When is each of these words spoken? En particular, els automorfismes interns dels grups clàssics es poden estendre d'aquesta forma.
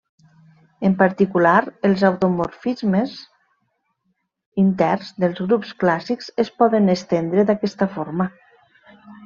En 0.87 0.93
particular, 1.01 1.51
els 1.89 2.05
automorfismes 2.09 3.13
interns 4.63 5.13
dels 5.27 5.45
grups 5.47 5.77
clàssics 5.85 6.33
es 6.47 6.53
poden 6.63 6.93
estendre 6.99 7.47
d'aquesta 7.51 7.93
forma. 7.99 8.31